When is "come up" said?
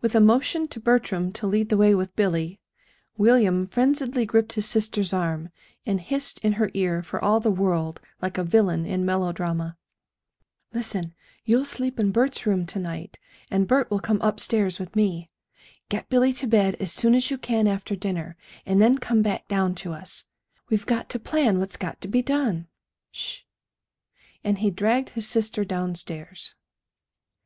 14.00-14.40